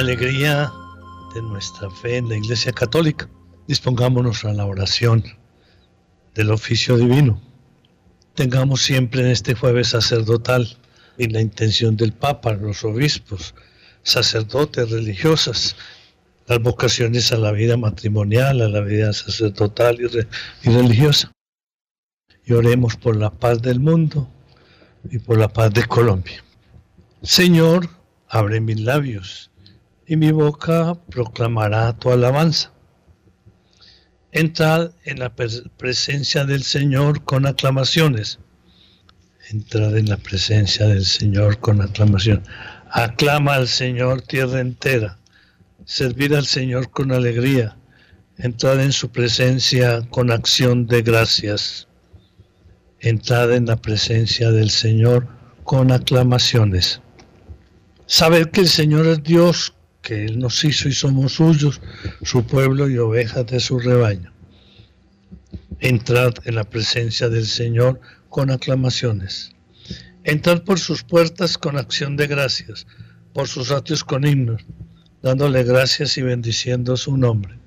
[0.00, 0.72] alegría
[1.34, 3.28] de nuestra fe en la Iglesia Católica,
[3.66, 5.24] dispongámonos a la oración
[6.34, 7.40] del oficio divino.
[8.34, 10.76] Tengamos siempre en este jueves sacerdotal
[11.16, 13.54] y la intención del Papa, los obispos,
[14.02, 15.76] sacerdotes, religiosas,
[16.46, 21.32] las vocaciones a la vida matrimonial, a la vida sacerdotal y, religiosa.
[22.44, 24.28] Y oremos por la paz del mundo
[25.10, 26.44] y por la paz de Colombia.
[27.22, 27.88] Señor,
[28.28, 29.50] abre mis labios
[30.06, 32.72] y mi boca proclamará tu alabanza.
[34.30, 38.38] Entrad en la presencia del Señor con aclamaciones.
[39.50, 42.42] Entrad en la presencia del Señor con aclamación.
[42.90, 45.18] Aclama al Señor tierra entera.
[45.84, 47.76] Servir al Señor con alegría.
[48.38, 51.88] Entrad en su presencia con acción de gracias.
[53.00, 55.26] Entrad en la presencia del Señor
[55.64, 57.00] con aclamaciones.
[58.06, 59.75] Saber que el Señor es Dios
[60.06, 61.80] que Él nos hizo y somos suyos,
[62.22, 64.32] su pueblo y ovejas de su rebaño.
[65.80, 69.50] Entrad en la presencia del Señor con aclamaciones.
[70.22, 72.86] Entrad por sus puertas con acción de gracias,
[73.32, 74.64] por sus atrios con himnos,
[75.22, 77.58] dándole gracias y bendiciendo su nombre.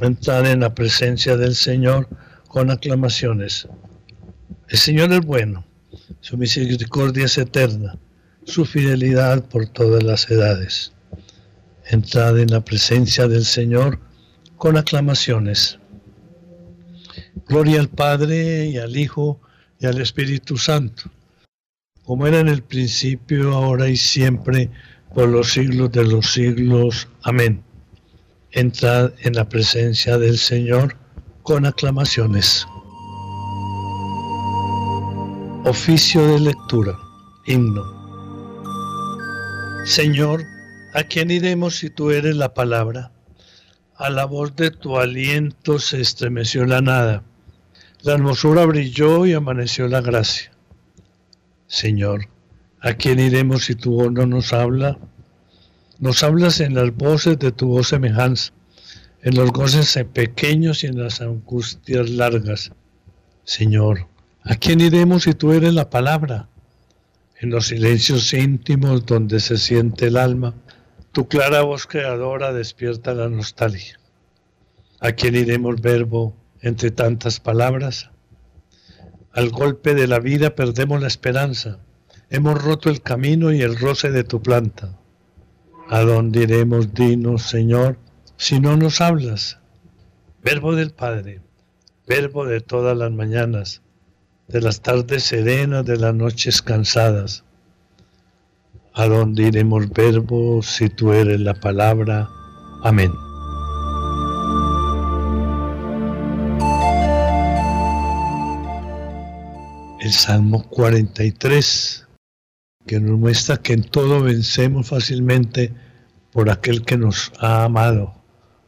[0.00, 2.08] Entrad en la presencia del Señor
[2.48, 3.68] con aclamaciones.
[4.68, 5.66] El Señor es bueno,
[6.22, 7.98] su misericordia es eterna,
[8.44, 10.94] su fidelidad por todas las edades.
[11.90, 13.98] Entrad en la presencia del Señor
[14.56, 15.80] con aclamaciones.
[17.48, 19.40] Gloria al Padre y al Hijo
[19.80, 21.10] y al Espíritu Santo,
[22.04, 24.70] como era en el principio, ahora y siempre,
[25.16, 27.08] por los siglos de los siglos.
[27.22, 27.64] Amén.
[28.52, 30.96] Entrad en la presencia del Señor
[31.42, 32.68] con aclamaciones.
[35.64, 36.96] Oficio de lectura.
[37.46, 37.82] Himno.
[39.84, 40.44] Señor,
[40.92, 43.12] ¿A quién iremos si tú eres la palabra?
[43.94, 47.22] A la voz de tu aliento se estremeció la nada.
[48.02, 50.50] La hermosura brilló y amaneció la gracia.
[51.68, 52.28] Señor,
[52.80, 54.98] ¿a quién iremos si tu voz no nos habla?
[56.00, 58.52] Nos hablas en las voces de tu voz semejanza,
[59.22, 62.72] en los goces pequeños y en las angustias largas.
[63.44, 64.08] Señor,
[64.42, 66.48] ¿a quién iremos si tú eres la palabra?
[67.38, 70.52] En los silencios íntimos donde se siente el alma,
[71.12, 73.98] tu clara voz creadora despierta la nostalgia.
[75.00, 78.10] ¿A quién iremos verbo entre tantas palabras?
[79.32, 81.78] Al golpe de la vida perdemos la esperanza.
[82.28, 84.98] Hemos roto el camino y el roce de tu planta.
[85.88, 87.98] ¿A dónde iremos, dinos, Señor,
[88.36, 89.58] si no nos hablas?
[90.44, 91.40] Verbo del Padre,
[92.06, 93.82] verbo de todas las mañanas,
[94.46, 97.44] de las tardes serenas, de las noches cansadas
[98.92, 102.28] ¿A dónde iremos verbo si tú eres la palabra?
[102.82, 103.12] Amén.
[110.00, 112.08] El Salmo 43,
[112.86, 115.72] que nos muestra que en todo vencemos fácilmente
[116.32, 118.14] por aquel que nos ha amado.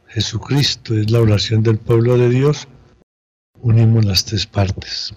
[0.07, 2.67] Jesucristo es la oración del pueblo de Dios.
[3.61, 5.13] Unimos las tres partes.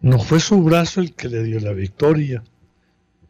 [0.00, 2.42] No fue su brazo el que le dio la victoria,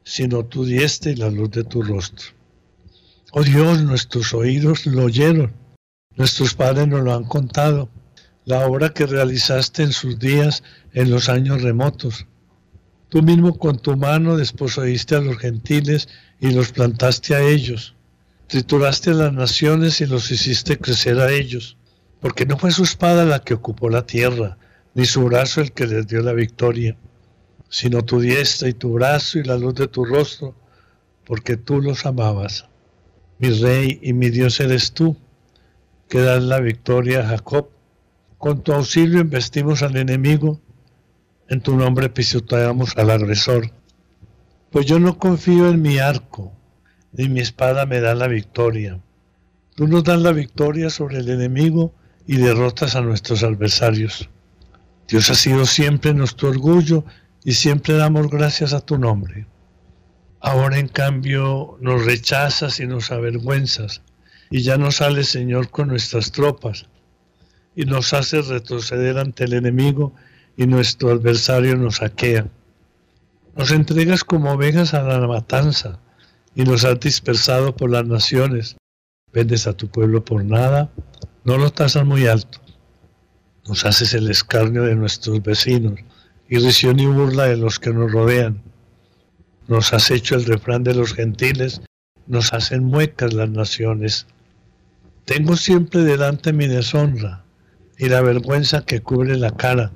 [0.05, 2.29] sino tu diestra y la luz de tu rostro.
[3.33, 5.53] Oh Dios, nuestros oídos lo oyeron,
[6.17, 7.89] nuestros padres nos lo han contado,
[8.45, 10.63] la obra que realizaste en sus días
[10.93, 12.27] en los años remotos.
[13.09, 16.09] Tú mismo con tu mano desposeíste a los gentiles
[16.41, 17.95] y los plantaste a ellos.
[18.49, 21.77] Trituraste a las naciones y los hiciste crecer a ellos,
[22.21, 24.59] porque no fue su espada la que ocupó la tierra,
[24.95, 26.97] ni su brazo el que les dio la victoria
[27.73, 30.55] sino tu diestra y tu brazo y la luz de tu rostro,
[31.25, 32.67] porque tú los amabas.
[33.39, 35.17] Mi rey y mi Dios eres tú,
[36.11, 37.71] que das la victoria a Jacob.
[38.37, 40.61] Con tu auxilio investimos al enemigo,
[41.49, 43.71] en tu nombre pisoteamos al agresor.
[44.71, 46.53] Pues yo no confío en mi arco,
[47.13, 49.01] ni mi espada me da la victoria.
[49.77, 51.95] Tú nos das la victoria sobre el enemigo
[52.27, 54.29] y derrotas a nuestros adversarios.
[55.09, 57.07] Dios ha sido siempre nuestro orgullo
[57.45, 59.47] y siempre damos gracias a tu nombre.
[60.41, 64.03] Ahora en cambio nos rechazas y nos avergüenzas
[64.51, 66.87] y ya no sales Señor con nuestras tropas
[67.75, 70.15] y nos haces retroceder ante el enemigo
[70.57, 72.47] y nuestro adversario nos saquea.
[73.57, 75.99] Nos entregas como ovejas a la matanza
[76.55, 78.77] y nos has dispersado por las naciones.
[79.33, 80.91] Vendes a tu pueblo por nada,
[81.45, 82.61] no lo tasas muy alto.
[83.67, 86.01] Nos haces el escarnio de nuestros vecinos
[86.57, 88.63] irrisión y burla de los que nos rodean.
[89.69, 91.81] Nos has hecho el refrán de los gentiles
[92.27, 94.27] nos hacen muecas las naciones.
[95.25, 97.45] Tengo siempre delante mi deshonra
[97.99, 99.93] y la vergüenza que cubre la cara.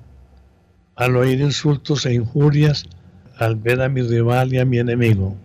[0.94, 2.84] Al oír insultos e injurias,
[3.36, 5.36] al ver a mi rival y a mi enemigo.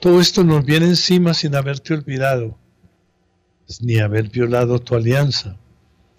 [0.00, 2.58] Todo esto nos viene encima sin haberte olvidado,
[3.80, 5.56] ni haber violado tu alianza,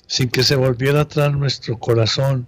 [0.07, 2.47] sin que se volviera atrás nuestro corazón,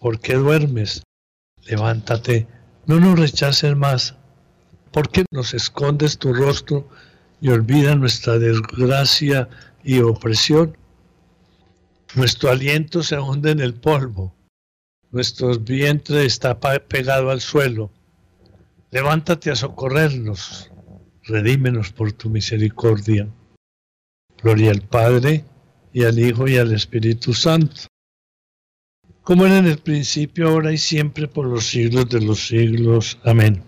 [0.00, 1.02] ¿por qué duermes?
[1.62, 2.48] Levántate,
[2.86, 4.16] no nos rechaces más.
[4.92, 6.88] ¿Por qué nos escondes tu rostro
[7.40, 9.48] y olvida nuestra desgracia
[9.82, 10.76] y opresión.
[12.14, 14.34] Nuestro aliento se hunde en el polvo,
[15.10, 17.90] nuestro vientre está pegado al suelo.
[18.90, 20.70] Levántate a socorrernos,
[21.22, 23.28] redímenos por tu misericordia.
[24.42, 25.44] Gloria al Padre,
[25.92, 27.82] y al Hijo, y al Espíritu Santo,
[29.30, 33.16] como era en el principio, ahora y siempre, por los siglos de los siglos.
[33.24, 33.62] Amén.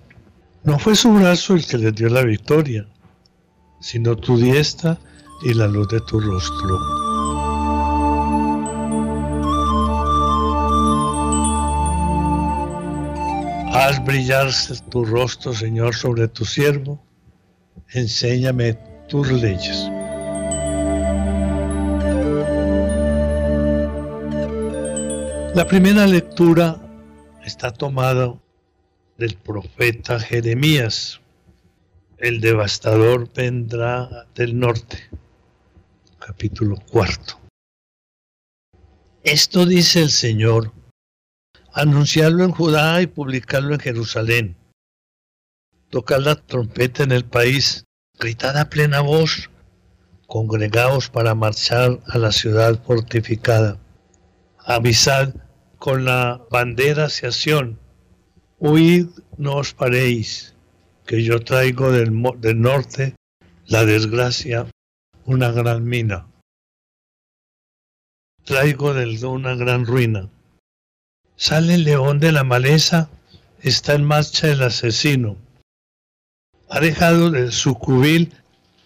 [0.65, 2.85] No fue su brazo el que les dio la victoria,
[3.81, 4.99] sino tu diestra
[5.45, 6.79] y la luz de tu rostro.
[13.73, 14.51] Haz brillar
[14.91, 17.01] tu rostro, Señor, sobre tu siervo.
[17.93, 18.77] Enséñame
[19.09, 19.89] tus leyes.
[25.55, 26.81] La primera lectura
[27.45, 28.35] está tomada
[29.19, 31.21] del profeta Jeremías,
[32.17, 35.11] el devastador vendrá del norte.
[36.19, 37.39] Capítulo cuarto.
[39.25, 40.73] Esto dice el Señor,
[41.75, 44.57] anunciarlo en Judá y publicarlo en Jerusalén.
[45.91, 47.85] Tocad la trompeta en el país,
[48.19, 49.51] gritad a plena voz,
[50.27, 53.82] congregaos para marchar a la ciudad fortificada.
[54.65, 55.35] Avisad
[55.79, 57.31] con la bandera hacia
[58.59, 59.07] huid,
[59.37, 60.55] no os paréis
[61.07, 63.17] que yo traigo del, del norte
[63.67, 64.67] la desgracia,
[65.25, 66.27] una gran mina.
[68.45, 70.29] Traigo del una gran ruina.
[71.37, 73.09] Sale el león de la maleza,
[73.61, 75.37] está en marcha el asesino.
[76.69, 78.33] Ha dejado de su cubil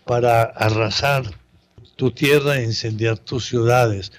[0.05, 1.25] para arrasar
[1.97, 4.13] tu tierra e incendiar tus ciudades.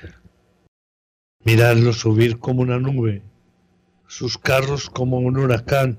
[1.47, 3.21] Mirarlo subir como una nube,
[4.05, 5.97] sus carros como un huracán,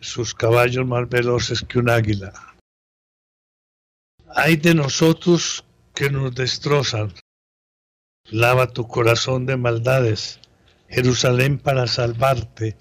[0.00, 2.34] sus caballos más veloces que un águila.
[4.36, 7.14] Hay de nosotros que nos destrozan.
[8.26, 10.38] Lava tu corazón de maldades,
[10.90, 12.76] Jerusalén, para salvarte.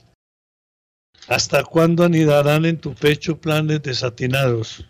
[1.30, 4.86] ¿Hasta cuándo anidarán en tu pecho planes desatinados?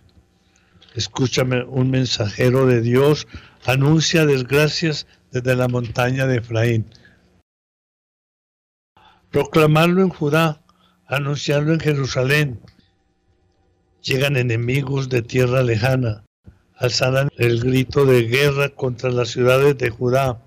[0.95, 3.27] Escúchame, un mensajero de Dios
[3.67, 6.86] anuncia desgracias desde la montaña de Efraín.
[9.31, 10.62] Proclamarlo en Judá,
[11.05, 12.60] anunciarlo en Jerusalén.
[14.01, 16.24] Llegan enemigos de tierra lejana,
[16.75, 20.41] alzarán el grito de guerra contra las ciudades de Judá.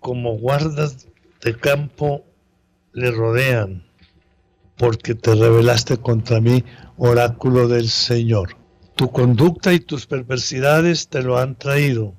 [0.00, 1.06] Como guardas
[1.42, 2.24] de campo
[2.92, 3.84] le rodean,
[4.76, 6.64] porque te rebelaste contra mí,
[6.96, 8.56] oráculo del Señor.
[8.94, 12.14] Tu conducta y tus perversidades te lo han traído.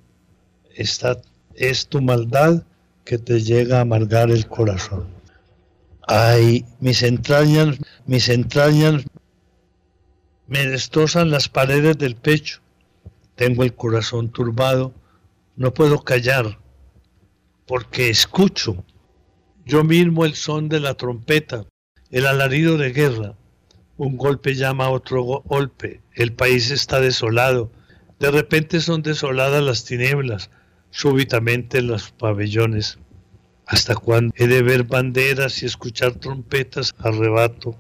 [0.75, 1.22] Esta
[1.55, 2.63] es tu maldad
[3.03, 5.07] que te llega a amargar el corazón.
[6.07, 9.03] Ay, mis entrañas, mis entrañas
[10.47, 12.62] me destrozan las paredes del pecho.
[13.35, 14.93] Tengo el corazón turbado,
[15.55, 16.59] no puedo callar,
[17.65, 18.83] porque escucho
[19.65, 21.65] yo mismo el son de la trompeta,
[22.12, 23.33] el alarido de guerra.
[23.97, 27.71] Un golpe llama a otro golpe, el país está desolado.
[28.19, 30.51] De repente son desoladas las tinieblas,
[30.95, 32.97] súbitamente los pabellones.
[33.67, 37.75] ¿Hasta cuándo he de ver banderas y escuchar trompetas arrebato?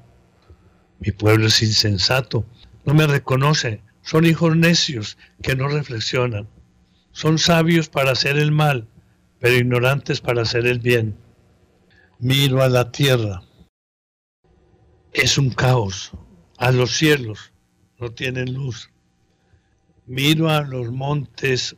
[0.99, 2.45] Mi pueblo es insensato,
[2.83, 6.49] no me reconoce, son hijos necios que no reflexionan.
[7.11, 8.87] Son sabios para hacer el mal,
[9.39, 11.15] pero ignorantes para hacer el bien.
[12.19, 13.43] Miro a la tierra,
[15.13, 16.11] es un caos,
[16.57, 17.53] a los cielos
[17.97, 18.89] no tienen luz.
[20.05, 21.75] Miro a los montes,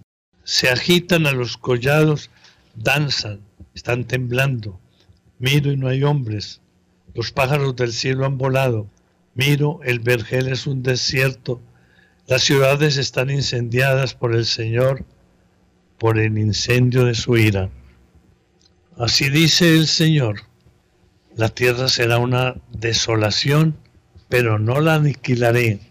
[0.48, 2.30] se agitan a los collados,
[2.74, 3.42] danzan,
[3.76, 4.80] están temblando.
[5.40, 6.62] Miro y no hay hombres.
[7.14, 8.90] Los pájaros del cielo han volado.
[9.36, 11.62] Miro, el vergel es un desierto.
[12.28, 15.04] Las ciudades están incendiadas por el Señor,
[15.98, 17.70] por el incendio de su ira.
[18.98, 20.44] Así dice el Señor,
[21.36, 23.78] la tierra será una desolación,
[24.30, 25.82] pero no la aniquilaré.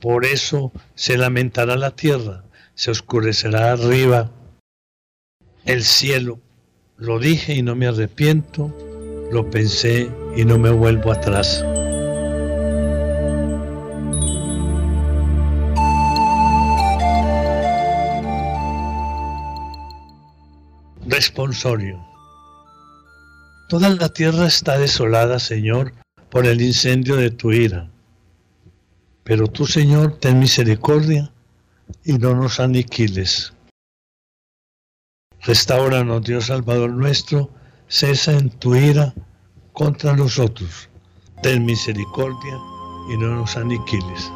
[0.00, 2.44] Por eso se lamentará la tierra,
[2.80, 4.30] se oscurecerá arriba
[5.66, 6.40] el cielo.
[6.96, 8.74] Lo dije y no me arrepiento,
[9.30, 11.62] lo pensé y no me vuelvo atrás.
[21.06, 22.02] Responsorio.
[23.68, 25.92] Toda la tierra está desolada, Señor,
[26.30, 27.90] por el incendio de tu ira.
[29.22, 31.30] Pero tú, Señor, ten misericordia
[32.04, 33.52] y no nos aniquiles.
[35.42, 37.50] Restauranos, Dios Salvador nuestro,
[37.88, 39.14] cesa en tu ira
[39.72, 40.88] contra nosotros.
[41.42, 42.58] Ten misericordia
[43.08, 44.30] y no nos aniquiles.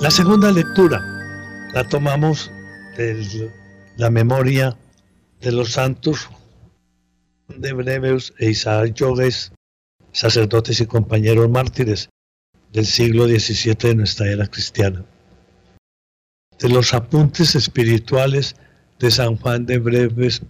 [0.00, 1.02] La segunda lectura
[1.74, 2.50] la tomamos
[2.96, 3.52] de
[3.96, 4.76] la memoria
[5.40, 6.30] de los santos
[7.48, 9.52] de Breveus e Isaac Yogues,
[10.12, 12.08] sacerdotes y compañeros mártires
[12.72, 15.04] del siglo XVII de nuestra era cristiana.
[16.58, 18.56] De los apuntes espirituales
[18.98, 20.42] de San Juan de Breves,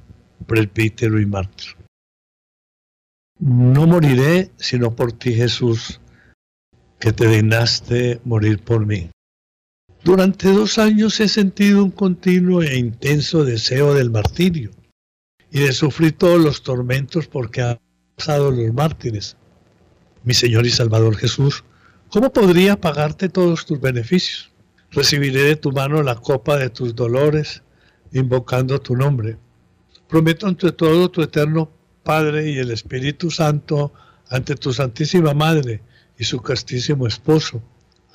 [0.46, 1.76] presbítero y mártir.
[3.38, 6.00] No moriré sino por ti, Jesús,
[6.98, 9.10] que te dignaste morir por mí.
[10.02, 14.70] Durante dos años he sentido un continuo e intenso deseo del martirio
[15.50, 17.80] y de sufrir todos los tormentos porque han
[18.16, 19.36] pasado los mártires.
[20.24, 21.64] Mi Señor y Salvador Jesús,
[22.10, 24.50] ¿cómo podría pagarte todos tus beneficios?
[24.90, 27.62] Recibiré de tu mano la copa de tus dolores,
[28.12, 29.36] invocando tu nombre.
[30.08, 31.70] Prometo ante todo tu eterno
[32.02, 33.92] Padre y el Espíritu Santo,
[34.30, 35.82] ante tu Santísima Madre
[36.18, 37.62] y su castísimo Esposo,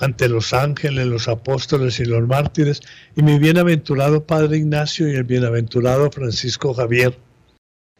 [0.03, 2.81] ante los ángeles, los apóstoles y los mártires,
[3.15, 7.17] y mi bienaventurado Padre Ignacio y el bienaventurado Francisco Javier.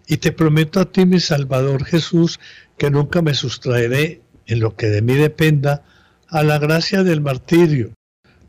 [0.07, 2.39] Y te prometo a ti, mi Salvador Jesús,
[2.77, 5.83] que nunca me sustraeré, en lo que de mí dependa,
[6.27, 7.93] a la gracia del martirio,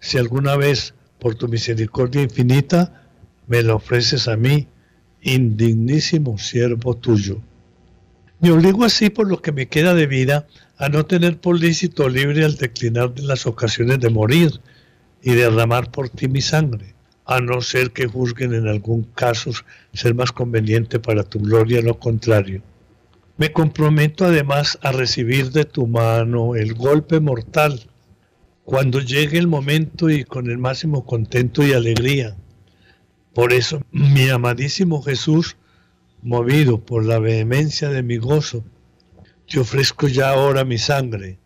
[0.01, 3.09] si alguna vez, por tu misericordia infinita,
[3.47, 4.69] me lo ofreces a mí,
[5.23, 7.41] indignísimo siervo tuyo.
[8.45, 10.47] Me obligo así por lo que me queda de vida
[10.77, 14.61] a no tener por lícito libre al declinar de las ocasiones de morir
[15.23, 19.51] y derramar por ti mi sangre, a no ser que juzguen en algún caso
[19.95, 22.61] ser más conveniente para tu gloria lo contrario.
[23.39, 27.81] Me comprometo además a recibir de tu mano el golpe mortal
[28.63, 32.37] cuando llegue el momento y con el máximo contento y alegría.
[33.33, 35.57] Por eso, mi amadísimo Jesús,
[36.25, 38.65] movido por la vehemencia de mi gozo,
[39.47, 41.39] te ofrezco ya ahora mi sangre,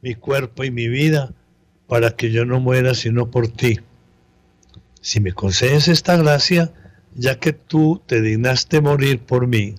[0.00, 1.34] mi cuerpo y mi vida,
[1.88, 3.80] para que yo no muera sino por ti.
[5.00, 6.72] Si me concedes esta gracia,
[7.14, 9.74] ya que tú te dignaste morir por mí,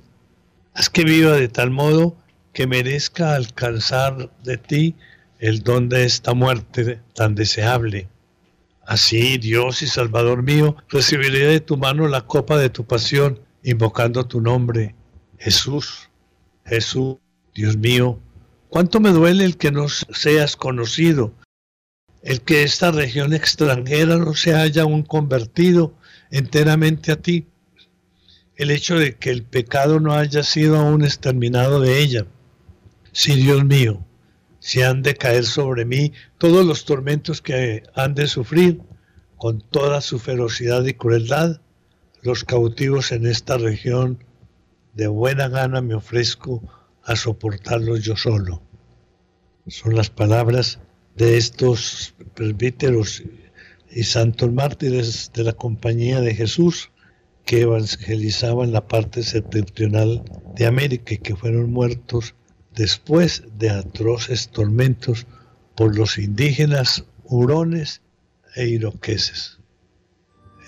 [0.74, 2.18] haz que viva de tal modo
[2.52, 4.96] que merezca alcanzar de ti
[5.40, 8.10] el don de esta muerte tan deseable.
[8.86, 14.26] Así, Dios y Salvador mío, recibiré de tu mano la copa de tu pasión, invocando
[14.26, 14.96] tu nombre,
[15.40, 16.10] Jesús,
[16.66, 17.18] Jesús,
[17.56, 18.20] Dios mío,
[18.70, 21.34] cuánto me duele el que no seas conocido,
[22.22, 25.94] el que esta región extranjera no se haya aún convertido
[26.32, 27.48] enteramente a ti,
[28.56, 32.26] el hecho de que el pecado no haya sido aún exterminado de ella.
[33.12, 34.06] Sí, Dios mío,
[34.60, 38.82] si han de caer sobre mí todos los tormentos que han de sufrir,
[39.38, 41.60] con toda su ferocidad y crueldad,
[42.24, 44.24] los cautivos en esta región,
[44.94, 46.64] de buena gana me ofrezco
[47.04, 48.62] a soportarlo yo solo.
[49.68, 50.80] Son las palabras
[51.16, 53.24] de estos presbíteros
[53.92, 56.92] y santos mártires de la compañía de Jesús
[57.46, 60.24] que evangelizaban la parte septentrional
[60.56, 62.36] de América y que fueron muertos
[62.74, 65.28] después de atroces tormentos
[65.76, 68.02] por los indígenas hurones
[68.56, 69.60] e iroqueses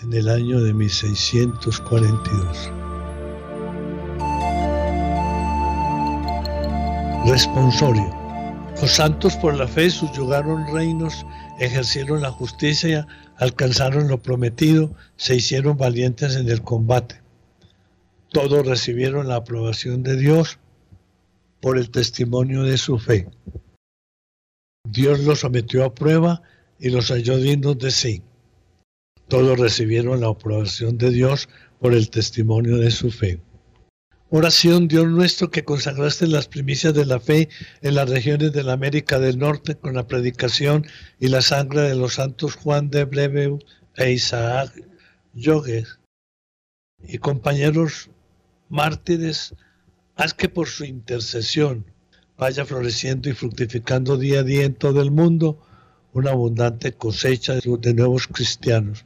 [0.02, 2.72] en el año de 1642.
[7.26, 8.26] Responsorio.
[8.82, 11.26] Los santos por la fe subyugaron reinos,
[11.60, 17.22] ejercieron la justicia, alcanzaron lo prometido, se hicieron valientes en el combate.
[18.30, 20.60] Todos recibieron la aprobación de Dios
[21.62, 23.30] por el testimonio de su fe.
[24.88, 26.42] Dios los sometió a prueba
[26.80, 28.22] y los halló dignos de sí.
[29.28, 33.42] Todos recibieron la aprobación de Dios por el testimonio de su fe.
[34.30, 37.50] Oración, Dios nuestro, que consagraste las primicias de la fe
[37.82, 40.86] en las regiones de la América del Norte con la predicación
[41.20, 43.58] y la sangre de los santos Juan de Breve
[43.96, 44.74] e Isaac
[45.34, 46.00] Yogues
[47.08, 48.10] y compañeros
[48.70, 49.54] mártires,
[50.16, 51.86] haz que por su intercesión
[52.38, 55.60] vaya floreciendo y fructificando día a día en todo el mundo
[56.14, 59.06] una abundante cosecha de nuevos cristianos.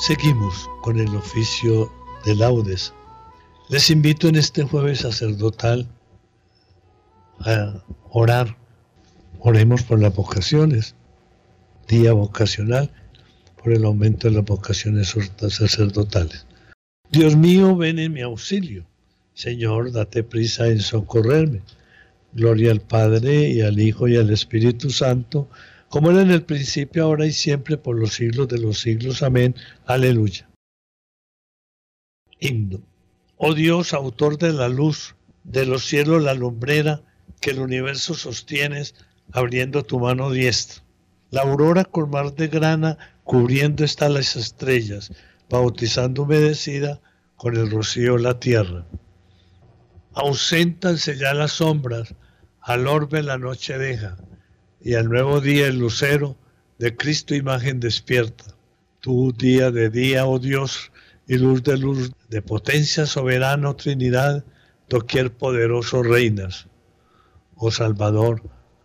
[0.00, 1.92] Seguimos con el oficio
[2.24, 2.94] de laudes.
[3.68, 5.88] Les invito en este jueves sacerdotal
[7.40, 8.56] a orar.
[9.40, 10.94] Oremos por las vocaciones,
[11.88, 12.92] día vocacional,
[13.62, 15.16] por el aumento de las vocaciones
[15.48, 16.46] sacerdotales.
[17.10, 18.86] Dios mío, ven en mi auxilio.
[19.34, 21.62] Señor, date prisa en socorrerme.
[22.32, 25.48] Gloria al Padre y al Hijo y al Espíritu Santo
[25.88, 29.22] como era en el principio, ahora y siempre, por los siglos de los siglos.
[29.22, 29.54] Amén.
[29.86, 30.48] Aleluya.
[32.38, 32.82] Himno.
[33.36, 37.02] Oh Dios, autor de la luz, de los cielos la lumbrera,
[37.40, 38.94] que el universo sostienes,
[39.32, 40.82] abriendo tu mano diestra.
[41.30, 45.12] La aurora con mar de grana, cubriendo está las estrellas,
[45.48, 47.00] bautizando humedecida
[47.36, 48.86] con el rocío la tierra.
[50.14, 52.14] Auséntanse ya las sombras,
[52.60, 54.16] al orbe la noche deja
[54.88, 56.34] y al nuevo día el lucero
[56.78, 58.44] de Cristo imagen despierta.
[59.00, 60.90] Tú día de día, oh Dios,
[61.26, 64.46] y luz de luz, de potencia soberana, oh Trinidad,
[64.88, 66.68] doquier poderoso reinas.
[67.54, 68.40] Oh Salvador,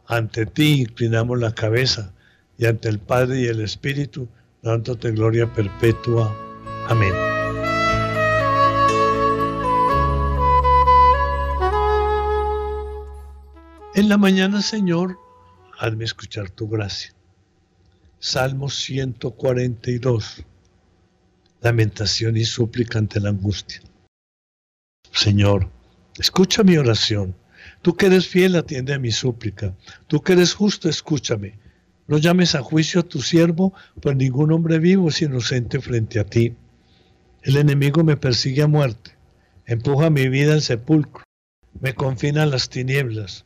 [0.06, 2.14] ante ti inclinamos la cabeza
[2.58, 4.28] y ante el Padre y el Espíritu,
[4.62, 6.36] dándote gloria perpetua.
[6.90, 7.14] Amén.
[13.96, 15.23] En la mañana, Señor,
[15.78, 17.14] hazme escuchar tu gracia.
[18.20, 20.46] Salmo 142.
[21.62, 23.82] Lamentación y súplica ante la angustia.
[25.12, 25.70] Señor,
[26.18, 27.36] escucha mi oración.
[27.82, 29.76] Tú que eres fiel, atiende a mi súplica.
[30.08, 31.60] Tú que eres justo, escúchame.
[32.08, 36.26] No llames a juicio a tu siervo, pues ningún hombre vivo es inocente frente a
[36.26, 36.56] ti.
[37.42, 39.12] El enemigo me persigue a muerte,
[39.66, 41.24] empuja mi vida al sepulcro,
[41.80, 43.46] me confina a las tinieblas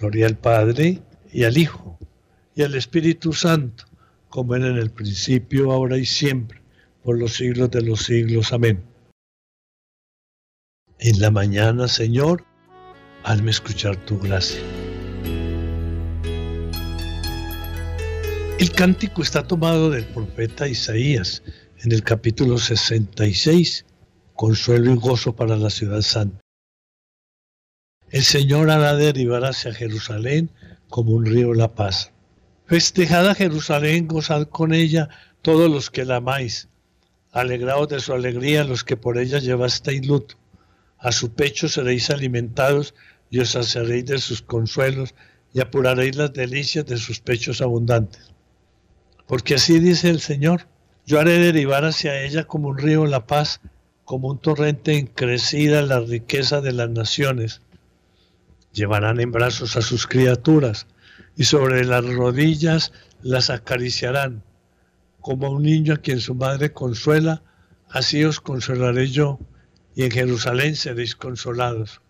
[0.00, 1.98] Gloria al Padre y al Hijo
[2.54, 3.84] y al Espíritu Santo,
[4.30, 6.62] como era en el principio, ahora y siempre,
[7.02, 8.52] por los siglos de los siglos.
[8.54, 8.82] Amén.
[10.98, 12.46] En la mañana, Señor,
[13.24, 14.60] hazme escuchar tu gracia.
[18.58, 21.42] El cántico está tomado del profeta Isaías
[21.78, 23.84] en el capítulo 66,
[24.34, 26.39] Consuelo y gozo para la ciudad santa.
[28.10, 30.50] El Señor hará derivar hacia Jerusalén
[30.88, 32.10] como un río la paz.
[32.66, 35.08] Festejad a Jerusalén, gozad con ella
[35.42, 36.68] todos los que la amáis.
[37.30, 40.34] Alegraos de su alegría los que por ella llevasteis luto.
[40.98, 42.94] A su pecho seréis alimentados
[43.30, 45.14] y os saciaréis de sus consuelos
[45.54, 48.32] y apuraréis las delicias de sus pechos abundantes.
[49.28, 50.66] Porque así dice el Señor,
[51.06, 53.60] yo haré derivar hacia ella como un río la paz,
[54.04, 57.62] como un torrente en crecida la riqueza de las naciones
[58.72, 60.86] Llevarán en brazos a sus criaturas
[61.36, 64.42] y sobre las rodillas las acariciarán.
[65.20, 67.42] Como un niño a quien su madre consuela,
[67.88, 69.38] así os consolaré yo,
[69.94, 72.00] y en Jerusalén seréis consolados.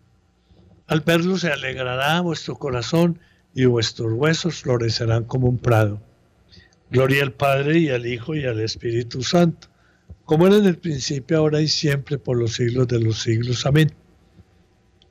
[0.87, 3.19] Al verlo se alegrará vuestro corazón
[3.55, 6.01] y vuestros huesos florecerán como un prado.
[6.91, 9.69] Gloria al Padre y al Hijo y al Espíritu Santo,
[10.25, 13.67] como era en el principio, ahora y siempre, por los siglos de los siglos.
[13.67, 13.93] Amén.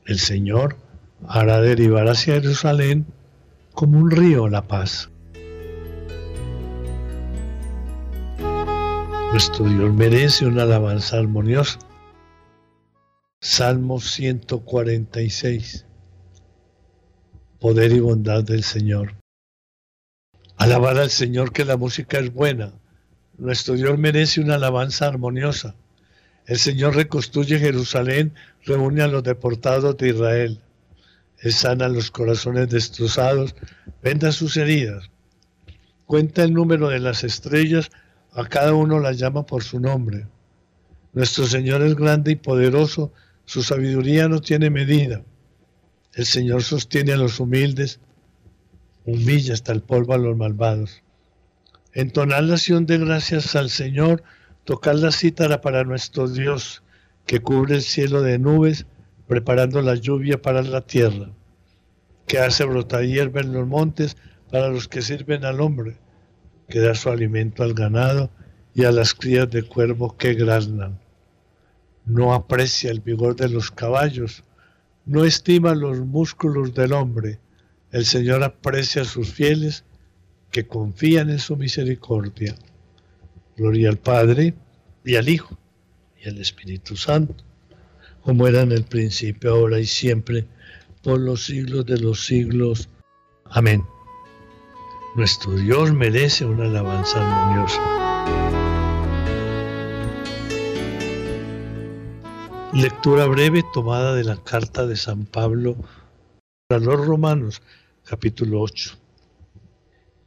[0.06, 0.78] El Señor
[1.28, 3.06] hará derivar hacia Jerusalén
[3.74, 5.10] como un río la paz.
[9.32, 11.78] Nuestro Dios merece una alabanza armoniosa.
[13.42, 15.86] Salmo 146.
[17.60, 19.16] Poder y bondad del Señor.
[20.58, 22.74] Alabar al Señor que la música es buena.
[23.38, 25.76] Nuestro Dios merece una alabanza armoniosa.
[26.46, 28.34] El Señor reconstruye Jerusalén,
[28.66, 30.60] reúne a los deportados de Israel.
[31.42, 33.56] Él sana los corazones destrozados,
[34.04, 35.10] venda sus heridas.
[36.06, 37.90] Cuenta el número de las estrellas,
[38.34, 40.28] a cada uno las llama por su nombre.
[41.14, 43.14] Nuestro Señor es grande y poderoso,
[43.46, 45.24] su sabiduría no tiene medida.
[46.14, 48.00] El Señor sostiene a los humildes,
[49.06, 51.02] humilla hasta el polvo a los malvados.
[51.94, 54.24] Entonar la acción de gracias al Señor,
[54.66, 56.84] tocar la cítara para nuestro Dios,
[57.26, 58.86] que cubre el cielo de nubes,
[59.30, 61.30] preparando la lluvia para la tierra,
[62.26, 64.18] que hace brotar hierba en los montes
[64.50, 65.98] para los que sirven al hombre,
[66.68, 68.32] que da su alimento al ganado
[68.74, 71.00] y a las crías de cuervo que graznan.
[72.08, 74.44] No aprecia el vigor de los caballos,
[75.06, 77.38] no estima los músculos del hombre.
[77.92, 79.84] El Señor aprecia a sus fieles
[80.50, 82.56] que confían en su misericordia.
[83.56, 84.56] Gloria al Padre
[85.06, 85.56] y al Hijo
[86.20, 87.44] y al Espíritu Santo
[88.24, 90.48] como era en el principio, ahora y siempre,
[91.04, 92.90] por los siglos de los siglos.
[93.46, 93.84] Amén.
[95.16, 97.82] Nuestro Dios merece una alabanza armoniosa.
[102.74, 105.76] Lectura breve tomada de la carta de San Pablo
[106.70, 107.62] a los Romanos,
[108.04, 108.96] capítulo 8.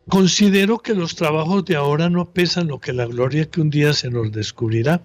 [0.09, 3.93] Considero que los trabajos de ahora no pesan lo que la gloria que un día
[3.93, 5.05] se nos descubrirá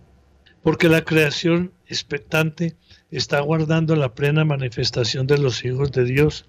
[0.64, 2.76] porque la creación expectante
[3.12, 6.46] está guardando la plena manifestación de los hijos de Dios.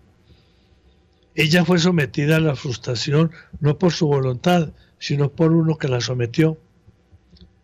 [1.34, 6.00] Ella fue sometida a la frustración no por su voluntad, sino por uno que la
[6.00, 6.58] sometió.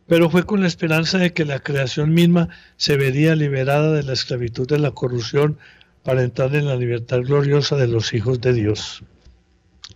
[0.07, 4.13] Pero fue con la esperanza de que la creación misma se vería liberada de la
[4.13, 5.59] esclavitud de la corrupción
[6.03, 9.03] para entrar en la libertad gloriosa de los hijos de Dios.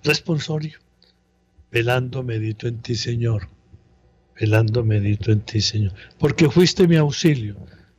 [0.02, 0.78] Responsorio.
[1.70, 3.48] Velando medito en ti, Señor
[4.38, 5.92] velando medito en ti, Señor.
[6.18, 7.56] Porque fuiste mi auxilio,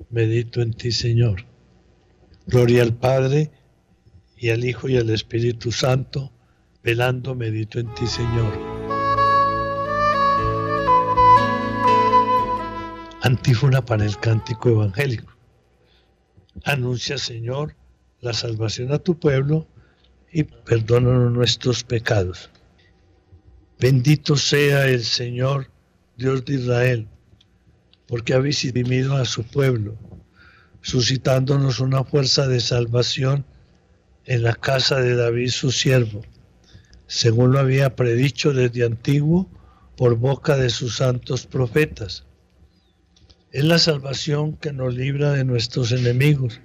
[0.10, 1.45] medito en ti, Señor.
[2.47, 3.52] Gloria al Padre
[4.38, 6.32] y al Hijo y al Espíritu Santo,
[6.84, 8.54] velando medito en ti, Señor.
[13.21, 15.34] Antífona para el cántico evangélico.
[16.63, 17.75] Anuncia, Señor,
[18.21, 19.67] la salvación a tu pueblo
[20.32, 22.49] y perdónanos nuestros pecados.
[23.80, 25.69] Bendito sea el Señor
[26.19, 27.08] Dios de Israel,
[28.05, 29.97] porque ha visitado a su pueblo,
[30.82, 33.45] suscitándonos una fuerza de salvación
[34.25, 36.21] en la casa de David su siervo,
[37.08, 39.49] según lo había predicho desde antiguo
[39.95, 42.25] por boca de sus santos profetas.
[43.51, 46.60] Es la salvación que nos libra de nuestros enemigos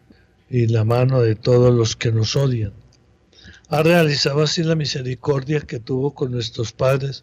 [0.51, 2.73] y la mano de todos los que nos odian.
[3.69, 7.23] Ha realizado así la misericordia que tuvo con nuestros padres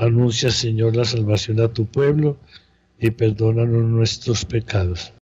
[0.00, 2.38] Anuncia, Señor, la salvación a tu pueblo
[2.98, 5.12] y perdónanos nuestros pecados.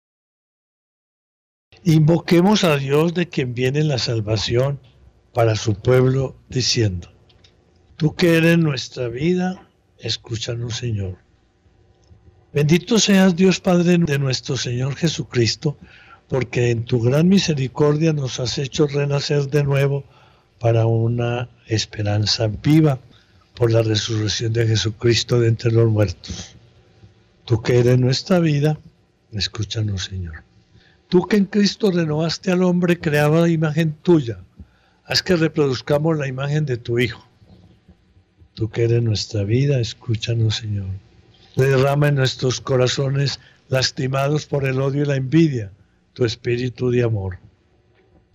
[1.82, 4.78] Invoquemos a Dios de quien viene la salvación
[5.34, 7.08] para su pueblo, diciendo,
[7.96, 11.18] Tú que eres nuestra vida, escúchanos Señor.
[12.52, 15.76] Bendito seas Dios Padre de nuestro Señor Jesucristo,
[16.28, 20.04] porque en tu gran misericordia nos has hecho renacer de nuevo
[20.60, 23.00] para una esperanza viva
[23.58, 26.54] por la resurrección de Jesucristo de entre los muertos.
[27.44, 28.78] Tú que eres nuestra vida,
[29.32, 30.44] escúchanos Señor.
[31.08, 34.38] Tú que en Cristo renovaste al hombre, creaba la imagen tuya,
[35.04, 37.26] haz que reproduzcamos la imagen de tu Hijo.
[38.54, 40.90] Tú que eres nuestra vida, escúchanos Señor.
[41.56, 45.72] Derrama en nuestros corazones lastimados por el odio y la envidia,
[46.12, 47.38] tu espíritu de amor.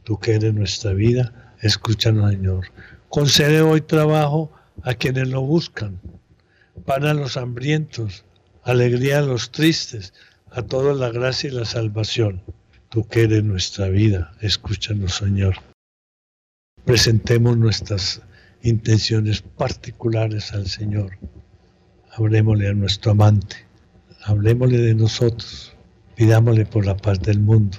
[0.04, 2.66] Tú que eres nuestra vida, escúchanos Señor.
[3.08, 4.52] Concede hoy trabajo
[4.84, 6.00] a quienes lo buscan,
[6.86, 8.26] pan a los hambrientos,
[8.63, 10.13] alegría a los tristes,
[10.52, 12.43] a todos la gracia y la salvación.
[12.89, 15.56] Tú que eres nuestra vida, escúchanos, Señor.
[16.86, 18.22] Presentemos nuestras
[18.62, 21.17] intenciones particulares al Señor.
[22.12, 23.56] Hablemosle a nuestro amante,
[24.26, 25.76] hablemosle de nosotros,
[26.15, 27.78] pidámosle por la paz del mundo,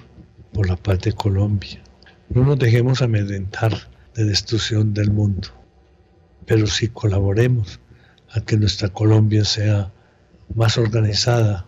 [0.52, 1.82] por la paz de Colombia.
[2.30, 5.63] No nos dejemos amedrentar de destrucción del mundo
[6.46, 7.80] pero si colaboremos
[8.30, 9.92] a que nuestra Colombia sea
[10.54, 11.66] más organizada,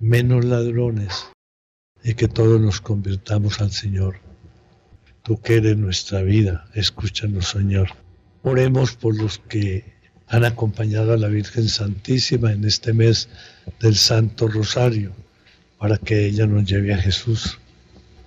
[0.00, 1.26] menos ladrones
[2.04, 4.20] y que todos nos convirtamos al Señor.
[5.22, 7.90] Tú que eres nuestra vida, escúchanos Señor.
[8.42, 9.84] Oremos por los que
[10.28, 13.28] han acompañado a la Virgen Santísima en este mes
[13.80, 15.12] del Santo Rosario,
[15.78, 17.58] para que ella nos lleve a Jesús.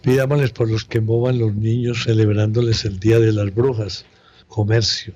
[0.01, 4.05] Pidámosles por los que movan los niños celebrándoles el Día de las Brujas,
[4.51, 5.13] comercio.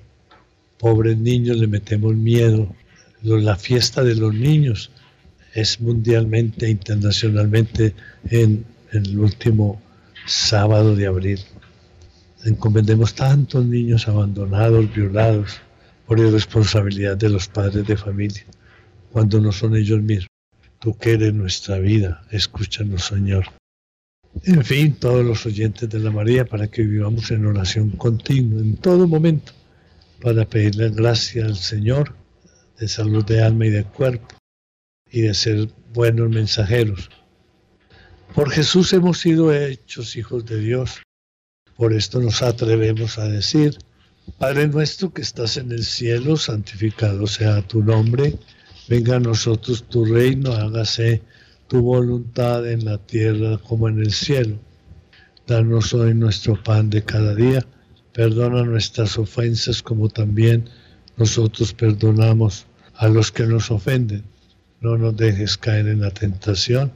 [0.78, 2.74] Pobres niños le metemos miedo.
[3.22, 4.90] La fiesta de los niños
[5.54, 7.94] es mundialmente, internacionalmente
[8.30, 9.80] en, el último
[10.26, 11.40] sábado de abril.
[12.44, 15.60] Encomendemos tantos niños abandonados, violados
[16.06, 18.44] por irresponsabilidad de los padres de familia,
[19.12, 20.28] cuando no son ellos mismos.
[20.78, 23.46] Tú que eres nuestra vida, escúchanos, Señor.
[24.44, 28.76] En fin, todos los oyentes de la María, para que vivamos en oración continua en
[28.76, 29.52] todo momento,
[30.20, 32.14] para pedirle gracia al Señor
[32.78, 34.36] de salud de alma y de cuerpo
[35.10, 37.10] y de ser buenos mensajeros.
[38.34, 41.00] Por Jesús hemos sido hechos hijos de Dios.
[41.76, 43.78] Por esto nos atrevemos a decir,
[44.38, 48.36] Padre nuestro que estás en el cielo, santificado sea tu nombre,
[48.88, 51.22] venga a nosotros tu reino, hágase
[51.68, 54.56] tu voluntad en la tierra como en el cielo.
[55.46, 57.66] Danos hoy nuestro pan de cada día.
[58.12, 60.68] Perdona nuestras ofensas como también
[61.16, 64.22] nosotros perdonamos a los que nos ofenden.
[64.80, 66.92] No nos dejes caer en la tentación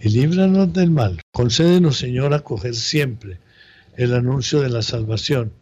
[0.00, 1.20] y líbranos del mal.
[1.32, 3.38] Concédenos, Señor, acoger siempre
[3.96, 5.52] el anuncio de la salvación,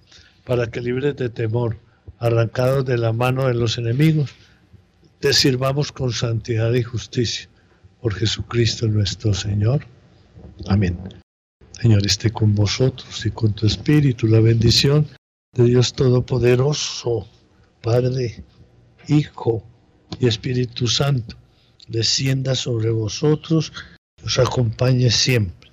[0.44, 1.78] para que libres de temor,
[2.18, 4.30] arrancados de la mano de los enemigos,
[5.18, 7.48] te sirvamos con santidad y justicia
[8.00, 9.84] por Jesucristo nuestro Señor.
[10.66, 10.98] Amén.
[11.72, 15.06] Señor, esté con vosotros y con tu Espíritu la bendición
[15.52, 17.28] de Dios Todopoderoso,
[17.82, 18.44] Padre,
[19.06, 19.64] Hijo
[20.18, 21.36] y Espíritu Santo,
[21.86, 23.72] descienda sobre vosotros,
[24.24, 25.70] os acompañe siempre.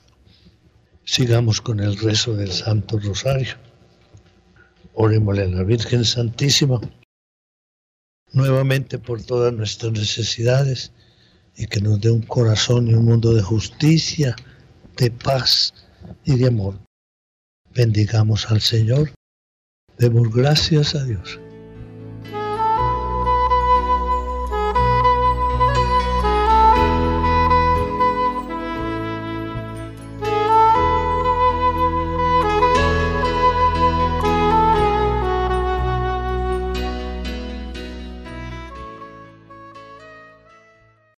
[1.04, 3.56] Sigamos con el rezo del Santo Rosario.
[4.94, 6.80] Orémosle a la Virgen Santísima,
[8.32, 10.92] nuevamente por todas nuestras necesidades
[11.58, 14.36] y que nos dé un corazón y un mundo de justicia,
[14.98, 15.74] de paz
[16.24, 16.80] y de amor.
[17.74, 19.12] Bendigamos al Señor.
[19.98, 21.40] Demos gracias a Dios.